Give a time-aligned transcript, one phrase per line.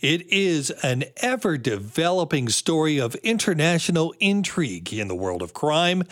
[0.00, 6.04] It is an ever developing story of international intrigue in the world of crime.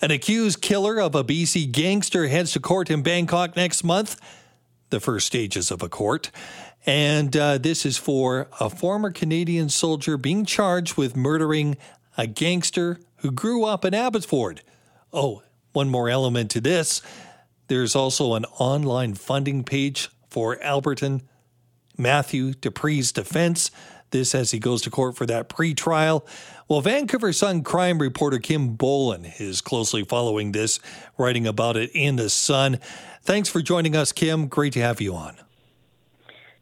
[0.00, 4.18] An accused killer of a BC gangster heads to court in Bangkok next month,
[4.88, 6.30] the first stages of a court.
[6.86, 11.76] And uh, this is for a former Canadian soldier being charged with murdering
[12.16, 14.62] a gangster who grew up in Abbotsford.
[15.12, 15.42] Oh,
[15.74, 17.02] one more element to this
[17.68, 21.22] there's also an online funding page for Albertan
[21.96, 23.70] Matthew Dupre's defense.
[24.10, 26.24] This as he goes to court for that pre-trial.
[26.68, 30.78] Well, Vancouver Sun crime reporter Kim Bolan is closely following this,
[31.18, 32.78] writing about it in the Sun.
[33.22, 34.46] Thanks for joining us, Kim.
[34.46, 35.36] Great to have you on.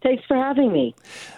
[0.02, 0.94] Thanks for having me.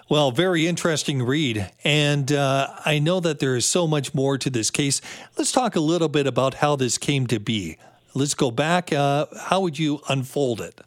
[0.09, 1.70] Well, very interesting read.
[1.83, 5.01] And uh, I know that there is so much more to this case.
[5.37, 7.77] Let's talk a little bit about how this came to be.
[8.15, 8.92] Let's go back.
[8.92, 10.81] Uh, how would you unfold it?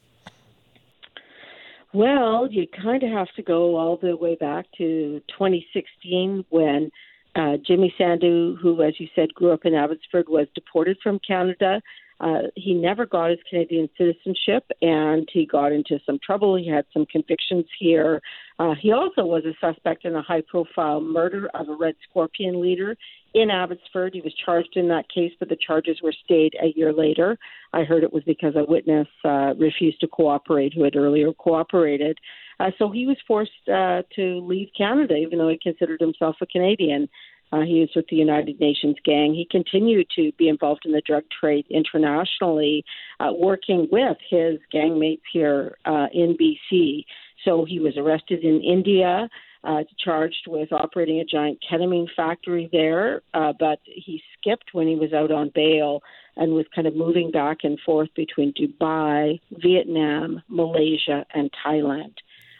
[1.93, 6.91] Well, you kind of have to go all the way back to 2016 when
[7.35, 11.81] uh, Jimmy Sandhu, who, as you said, grew up in Abbotsford, was deported from Canada.
[12.19, 16.55] Uh, he never got his Canadian citizenship and he got into some trouble.
[16.55, 18.21] He had some convictions here.
[18.57, 22.59] Uh, he also was a suspect in a high profile murder of a Red Scorpion
[22.59, 22.97] leader
[23.37, 24.13] in Abbotsford.
[24.13, 27.37] He was charged in that case, but the charges were stayed a year later.
[27.71, 32.17] I heard it was because a witness uh, refused to cooperate who had earlier cooperated.
[32.59, 36.47] Uh, so he was forced uh, to leave Canada, even though he considered himself a
[36.47, 37.07] Canadian.
[37.51, 39.33] Uh, he was with the United Nations gang.
[39.33, 42.83] He continued to be involved in the drug trade internationally,
[43.19, 47.05] uh, working with his gang mates here uh, in BC.
[47.45, 49.29] So he was arrested in India
[49.67, 54.95] uh, charged with operating a giant ketamine factory there, uh, but he skipped when he
[54.95, 56.01] was out on bail
[56.37, 62.13] and was kind of moving back and forth between Dubai, Vietnam, Malaysia, and Thailand.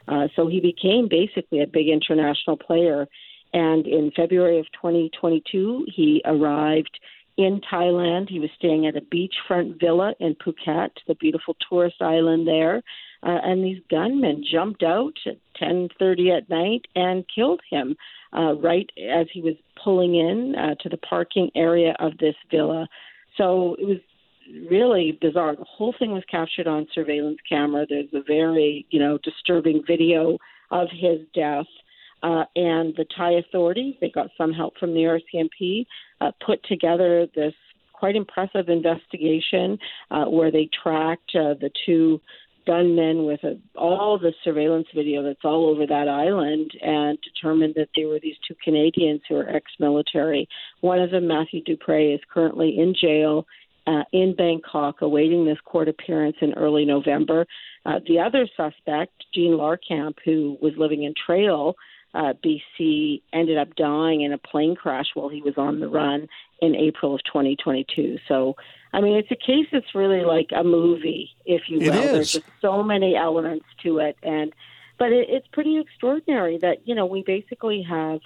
[0.08, 3.08] Uh, so he became basically a big international player.
[3.54, 7.00] And in February of 2022, he arrived
[7.38, 8.30] in Thailand.
[8.30, 12.84] He was staying at a beachfront villa in Phuket, the beautiful tourist island there
[13.24, 17.96] uh, and these gunmen jumped out at 10:30 at night and killed him
[18.38, 22.88] uh, right as he was pulling in uh, to the parking area of this villa.
[23.38, 23.98] So it was
[24.70, 25.56] really bizarre.
[25.56, 27.86] The whole thing was captured on surveillance camera.
[27.88, 30.38] There's a very, you know, disturbing video
[30.72, 31.66] of his death.
[32.24, 35.86] Uh, and the Thai authorities, they got some help from the RCMP,
[36.20, 37.54] uh, put together this
[37.94, 39.78] quite impressive investigation
[40.12, 42.20] uh, where they tracked uh, the two
[42.68, 47.88] gunmen with a, all the surveillance video that's all over that island and determined that
[47.96, 50.48] they were these two Canadians who are ex military.
[50.82, 53.48] One of them, Matthew Dupre, is currently in jail.
[53.88, 57.46] Uh, in Bangkok, awaiting this court appearance in early November.
[57.86, 61.74] Uh, the other suspect, Jean Larkamp, who was living in Trail,
[62.14, 66.28] uh, BC, ended up dying in a plane crash while he was on the run
[66.62, 68.18] in April of 2022.
[68.28, 68.56] So
[68.94, 71.92] I mean, it's a case that's really like a movie, if you will.
[71.92, 74.54] There's just so many elements to it, and
[74.98, 78.22] but it, it's pretty extraordinary that you know we basically have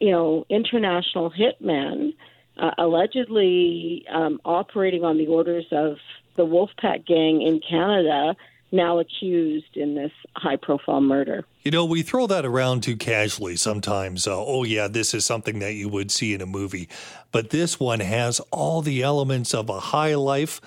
[0.00, 2.14] you know international hitmen
[2.58, 5.96] uh, allegedly um, operating on the orders of
[6.36, 8.36] the Wolfpack gang in Canada
[8.72, 11.44] now accused in this high profile murder.
[11.62, 14.26] You know, we throw that around too casually sometimes.
[14.26, 16.88] Uh, oh, yeah, this is something that you would see in a movie.
[17.30, 20.60] But this one has all the elements of a high life.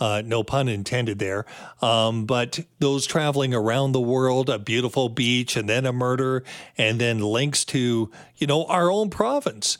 [0.00, 1.46] Uh, no pun intended there.
[1.80, 6.42] Um, but those traveling around the world, a beautiful beach, and then a murder,
[6.76, 9.78] and then links to, you know, our own province.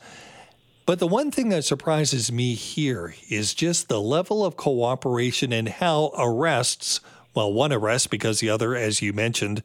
[0.85, 5.67] But the one thing that surprises me here is just the level of cooperation and
[5.67, 6.99] how arrests
[7.33, 9.63] well, one arrest because the other, as you mentioned,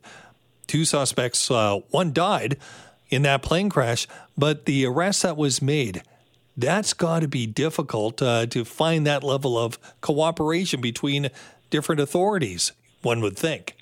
[0.67, 2.57] two suspects, uh, one died
[3.11, 4.07] in that plane crash,
[4.37, 6.03] but the arrest that was made,
[6.57, 11.31] that's got to be difficult uh, to find that level of cooperation between
[11.71, 13.75] different authorities, one would think.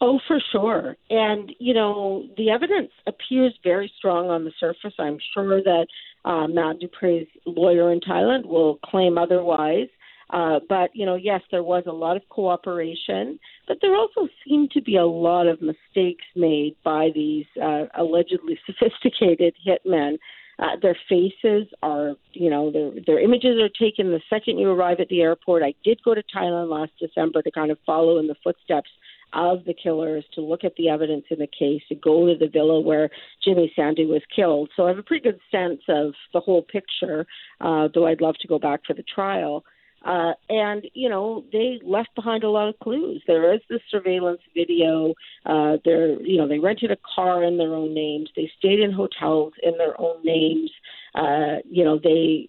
[0.00, 0.96] Oh, for sure.
[1.08, 4.92] And, you know, the evidence appears very strong on the surface.
[4.98, 5.86] I'm sure that
[6.24, 9.88] uh, Matt Dupre's lawyer in Thailand will claim otherwise.
[10.30, 13.38] Uh, but, you know, yes, there was a lot of cooperation,
[13.68, 18.58] but there also seemed to be a lot of mistakes made by these uh, allegedly
[18.66, 20.18] sophisticated hitmen.
[20.58, 25.00] Uh, their faces are, you know, their their images are taken the second you arrive
[25.00, 25.62] at the airport.
[25.62, 28.88] I did go to Thailand last December to kind of follow in the footsteps
[29.34, 32.48] of the killers, to look at the evidence in the case, to go to the
[32.48, 33.10] villa where
[33.44, 34.70] Jimmy Sandhu was killed.
[34.76, 37.26] So I have a pretty good sense of the whole picture,
[37.60, 39.62] uh, though I'd love to go back for the trial.
[40.06, 43.22] Uh, and you know they left behind a lot of clues.
[43.26, 45.14] There is this surveillance video.
[45.44, 48.30] Uh, they're you know they rented a car in their own names.
[48.36, 50.70] They stayed in hotels in their own names.
[51.14, 52.48] Uh, you know they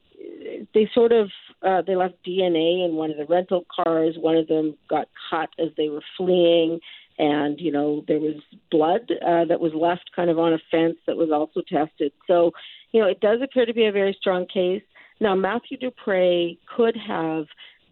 [0.75, 1.31] they sort of
[1.65, 4.15] uh, they left DNA in one of the rental cars.
[4.19, 6.79] One of them got cut as they were fleeing,
[7.17, 8.35] and you know there was
[8.69, 12.11] blood uh, that was left kind of on a fence that was also tested.
[12.27, 12.51] So
[12.91, 14.83] you know it does appear to be a very strong case.
[15.19, 17.45] Now Matthew Dupre could have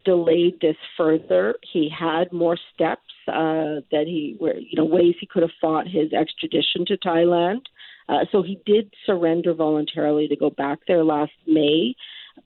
[0.06, 1.56] delayed this further.
[1.74, 5.88] He had more steps uh, that he were you know ways he could have fought
[5.88, 7.62] his extradition to Thailand.
[8.08, 11.96] Uh, so he did surrender voluntarily to go back there last May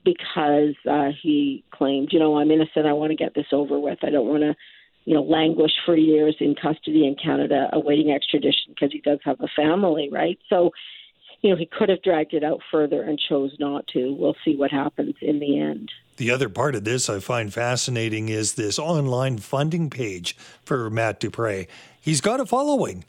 [0.04, 2.86] because uh, he claimed, you know, I'm innocent.
[2.86, 3.98] I want to get this over with.
[4.02, 4.54] I don't want to,
[5.04, 9.40] you know, languish for years in custody in Canada awaiting extradition because he does have
[9.40, 10.38] a family, right?
[10.48, 10.70] So,
[11.42, 14.14] you know, he could have dragged it out further and chose not to.
[14.18, 15.90] We'll see what happens in the end.
[16.16, 21.18] The other part of this I find fascinating is this online funding page for Matt
[21.18, 21.66] Dupre.
[22.00, 23.04] He's got a following.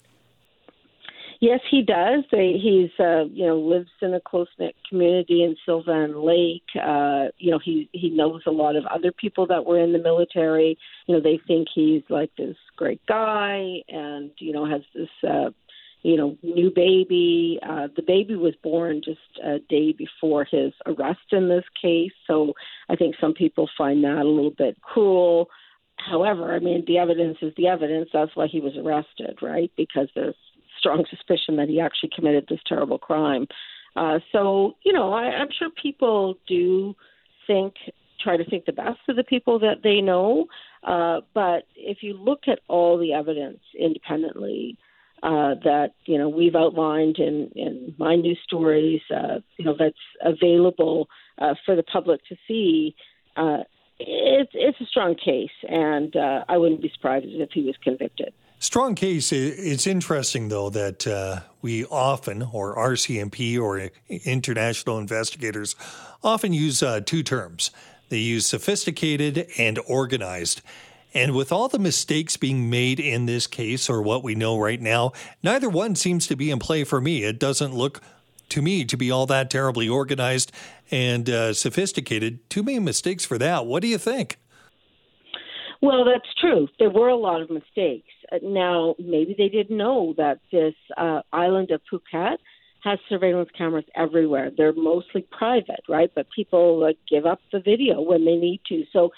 [1.41, 2.23] Yes, he does.
[2.31, 6.61] They, he's uh, you know lives in a close knit community in Sylvan Lake.
[6.75, 9.97] Uh, you know he he knows a lot of other people that were in the
[9.97, 10.77] military.
[11.07, 15.49] You know they think he's like this great guy, and you know has this uh,
[16.03, 17.59] you know new baby.
[17.62, 22.53] Uh, the baby was born just a day before his arrest in this case, so
[22.89, 25.50] I think some people find that a little bit cruel.
[25.98, 28.09] However, I mean the evidence is the evidence.
[28.12, 29.71] That's why he was arrested, right?
[29.77, 30.36] Because there's
[30.81, 33.48] strong suspicion that he actually committed this terrible crime.
[33.95, 36.95] Uh, so, you know, I, I'm sure people do
[37.48, 37.75] think,
[38.21, 40.48] try to think the best of the people that they know.
[40.83, 44.90] Uh, but if you look at all the evidence independently, uh,
[45.21, 51.07] that you know we've outlined in, in my news stories, uh, you know that's available
[51.39, 52.95] uh, for the public to see.
[53.35, 53.59] Uh,
[54.00, 58.33] it's it's a strong case, and uh, I wouldn't be surprised if he was convicted.
[58.59, 59.31] Strong case.
[59.31, 65.75] It's interesting, though, that uh, we often, or RCMP or international investigators,
[66.24, 67.71] often use uh, two terms.
[68.09, 70.62] They use sophisticated and organized.
[71.13, 74.79] And with all the mistakes being made in this case, or what we know right
[74.79, 75.11] now,
[75.43, 77.23] neither one seems to be in play for me.
[77.23, 78.01] It doesn't look
[78.49, 80.51] to me to be all that terribly organized
[80.89, 82.49] and uh, sophisticated.
[82.49, 83.65] Too many mistakes for that.
[83.65, 84.37] What do you think?
[85.81, 86.67] Well, that's true.
[86.79, 88.09] There were a lot of mistakes.
[88.31, 92.37] Uh, now, maybe they didn't know that this uh, island of Phuket
[92.83, 94.51] has surveillance cameras everywhere.
[94.55, 96.11] They're mostly private, right?
[96.13, 98.83] But people uh, give up the video when they need to.
[98.93, 99.11] So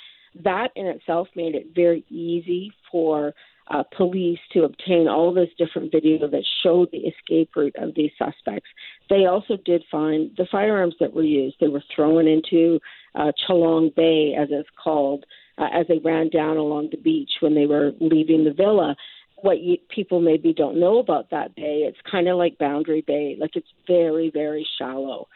[0.44, 3.34] that in itself made it very easy for
[3.72, 8.12] uh, police to obtain all this different video that showed the escape route of these
[8.18, 8.68] suspects.
[9.10, 11.56] They also did find the firearms that were used.
[11.60, 12.80] They were thrown into
[13.16, 15.26] uh, Chalong Bay, as it's called,
[15.58, 18.96] uh, as they ran down along the beach when they were leaving the villa.
[19.38, 23.38] What you, people maybe don't know about that bay, it's kind of like Boundary Bay,
[23.40, 25.28] like it's very, very shallow.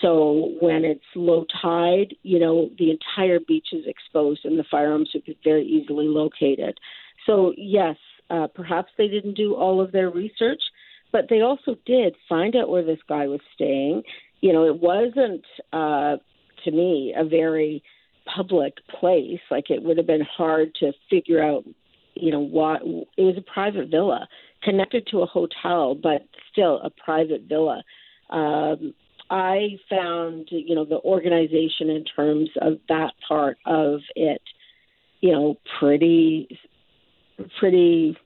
[0.00, 5.10] So when it's low tide, you know, the entire beach is exposed and the firearms
[5.14, 6.78] would be very easily located.
[7.26, 7.96] So, yes,
[8.30, 10.60] uh, perhaps they didn't do all of their research,
[11.12, 14.02] but they also did find out where this guy was staying.
[14.40, 16.16] You know, it wasn't, uh,
[16.64, 17.82] to me, a very
[18.26, 19.40] public place.
[19.50, 21.64] Like it would have been hard to figure out,
[22.14, 24.26] you know, what it was a private villa
[24.62, 27.82] connected to a hotel, but still a private villa.
[28.30, 28.94] Um,
[29.34, 34.40] I found, you know, the organization in terms of that part of it,
[35.20, 36.56] you know, pretty,
[37.58, 38.16] pretty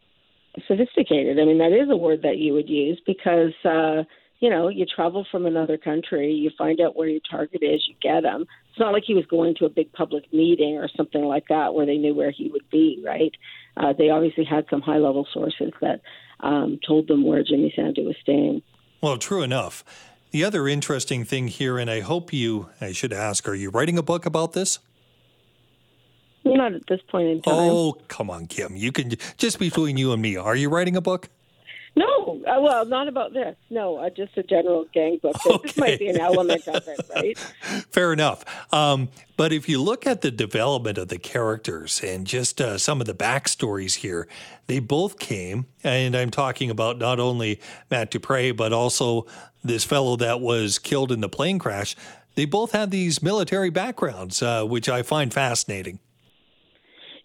[0.66, 1.40] sophisticated.
[1.40, 4.02] I mean, that is a word that you would use because, uh,
[4.40, 7.94] you know, you travel from another country, you find out where your target is, you
[8.02, 8.44] get them.
[8.68, 11.72] It's not like he was going to a big public meeting or something like that
[11.72, 13.34] where they knew where he would be, right?
[13.78, 16.02] Uh, they obviously had some high level sources that
[16.40, 18.60] um, told them where Jimmy Sandhu was staying.
[19.00, 19.84] Well, true enough.
[20.30, 23.96] The other interesting thing here, and I hope you, I should ask, are you writing
[23.96, 24.78] a book about this?
[26.44, 27.54] Not at this point in time.
[27.54, 28.76] Oh, come on, Kim.
[28.76, 30.36] You can just between you and me.
[30.36, 31.28] Are you writing a book?
[31.96, 33.56] No, uh, well, not about this.
[33.70, 35.36] No, uh, just a general gang book.
[35.46, 35.58] Okay.
[35.62, 37.38] This might be an element of it, right?
[37.90, 38.44] Fair enough.
[38.72, 43.00] Um, but if you look at the development of the characters and just uh, some
[43.00, 44.28] of the backstories here,
[44.66, 49.26] they both came, and I'm talking about not only Matt Dupre, but also
[49.64, 51.96] this fellow that was killed in the plane crash.
[52.34, 55.98] They both had these military backgrounds, uh, which I find fascinating.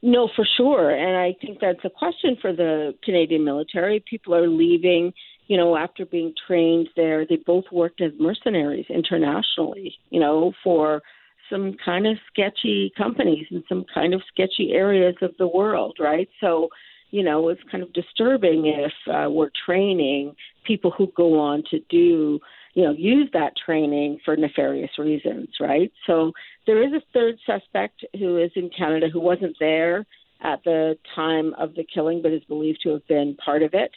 [0.06, 0.90] No, for sure.
[0.92, 4.04] And I think that's a question for the Canadian military.
[4.08, 5.14] People are leaving,
[5.48, 7.26] you know, after being trained there.
[7.26, 11.02] They both worked as mercenaries internationally, you know, for
[11.50, 16.28] some kind of sketchy companies in some kind of sketchy areas of the world, right?
[16.42, 16.68] So,
[17.12, 21.80] you know, it's kind of disturbing if uh, we're training people who go on to
[21.90, 22.40] do,
[22.74, 25.92] you know, use that training for nefarious reasons, right?
[26.08, 26.32] So
[26.66, 30.06] there is a third suspect who is in Canada who wasn't there
[30.42, 33.92] at the time of the killing, but is believed to have been part of it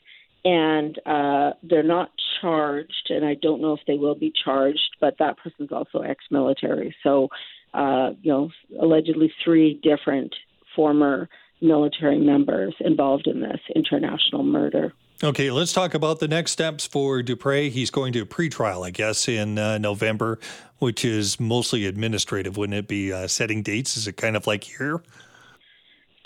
[0.47, 5.17] and uh, they're not charged, and I don't know if they will be charged, but
[5.19, 6.95] that person's also ex-military.
[7.03, 7.27] So,
[7.75, 10.33] uh, you know, allegedly three different
[10.77, 11.29] former
[11.61, 14.93] military members involved in this international murder.
[15.25, 17.71] Okay, let's talk about the next steps for Dupre.
[17.71, 20.39] He's going to a pretrial, I guess, in uh, November,
[20.79, 22.59] which is mostly administrative.
[22.59, 23.97] Wouldn't it be uh, setting dates?
[23.97, 25.03] Is it kind of like here?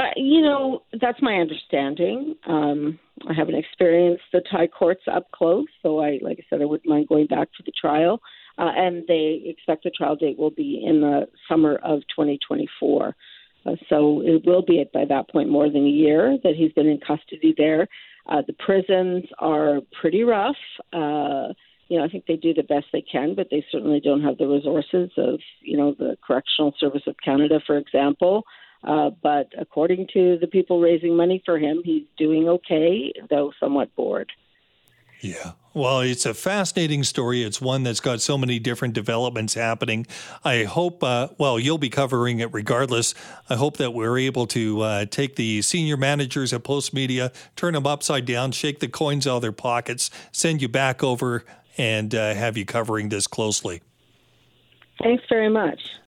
[0.00, 2.34] Uh, you know, that's my understanding.
[2.48, 6.64] Um, I haven't experienced the Thai courts up close, so I, like I said, I
[6.64, 8.20] wouldn't mind going back for the trial.
[8.58, 13.14] Uh, and they expect the trial date will be in the summer of 2024.
[13.66, 16.72] Uh, so it will be at by that point more than a year that he's
[16.72, 17.86] been in custody there.
[18.30, 20.56] Uh, the prisons are pretty rough.
[20.92, 21.48] Uh,
[21.88, 24.38] you know, I think they do the best they can, but they certainly don't have
[24.38, 28.44] the resources of, you know, the Correctional Service of Canada, for example.
[28.84, 33.94] Uh, but according to the people raising money for him, he's doing okay, though somewhat
[33.96, 34.30] bored.
[35.20, 35.52] Yeah.
[35.72, 37.44] Well, it's a fascinating story.
[37.44, 40.06] It's one that's got so many different developments happening.
[40.44, 43.14] I hope, uh, well, you'll be covering it regardless.
[43.48, 47.86] I hope that we're able to uh, take the senior managers at Postmedia, turn them
[47.86, 51.44] upside down, shake the coins out of their pockets, send you back over,
[51.78, 53.80] and uh, have you covering this closely.
[55.00, 55.80] Thanks very much.